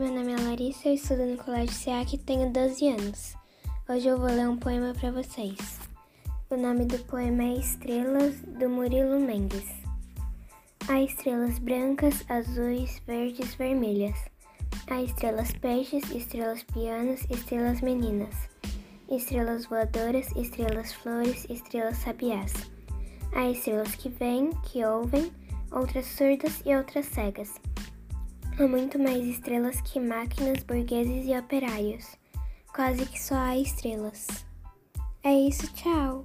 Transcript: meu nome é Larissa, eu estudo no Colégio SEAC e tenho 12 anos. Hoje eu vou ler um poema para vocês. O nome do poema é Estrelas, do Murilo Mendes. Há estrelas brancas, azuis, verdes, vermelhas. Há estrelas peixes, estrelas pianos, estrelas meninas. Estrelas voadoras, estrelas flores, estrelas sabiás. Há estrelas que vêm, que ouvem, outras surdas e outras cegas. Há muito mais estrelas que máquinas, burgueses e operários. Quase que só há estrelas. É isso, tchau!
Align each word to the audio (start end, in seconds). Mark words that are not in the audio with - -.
meu 0.00 0.10
nome 0.14 0.32
é 0.32 0.36
Larissa, 0.36 0.88
eu 0.88 0.94
estudo 0.94 1.26
no 1.26 1.36
Colégio 1.36 1.74
SEAC 1.74 2.14
e 2.14 2.18
tenho 2.18 2.50
12 2.50 2.88
anos. 2.88 3.34
Hoje 3.86 4.08
eu 4.08 4.16
vou 4.16 4.28
ler 4.28 4.48
um 4.48 4.56
poema 4.56 4.94
para 4.98 5.10
vocês. 5.10 5.78
O 6.48 6.56
nome 6.56 6.86
do 6.86 6.98
poema 7.00 7.42
é 7.42 7.58
Estrelas, 7.58 8.40
do 8.40 8.66
Murilo 8.70 9.20
Mendes. 9.20 9.66
Há 10.88 11.02
estrelas 11.02 11.58
brancas, 11.58 12.24
azuis, 12.30 12.98
verdes, 13.06 13.54
vermelhas. 13.56 14.16
Há 14.88 15.02
estrelas 15.02 15.52
peixes, 15.52 16.10
estrelas 16.10 16.62
pianos, 16.62 17.20
estrelas 17.28 17.82
meninas. 17.82 18.34
Estrelas 19.10 19.66
voadoras, 19.66 20.34
estrelas 20.34 20.94
flores, 20.94 21.44
estrelas 21.50 21.98
sabiás. 21.98 22.54
Há 23.34 23.50
estrelas 23.50 23.94
que 23.96 24.08
vêm, 24.08 24.48
que 24.62 24.82
ouvem, 24.82 25.30
outras 25.70 26.06
surdas 26.06 26.62
e 26.64 26.74
outras 26.74 27.04
cegas. 27.04 27.52
Há 28.60 28.68
muito 28.68 28.98
mais 28.98 29.24
estrelas 29.24 29.80
que 29.80 29.98
máquinas, 29.98 30.62
burgueses 30.64 31.26
e 31.26 31.34
operários. 31.34 32.14
Quase 32.74 33.06
que 33.06 33.18
só 33.18 33.34
há 33.34 33.56
estrelas. 33.56 34.26
É 35.24 35.32
isso, 35.32 35.66
tchau! 35.72 36.22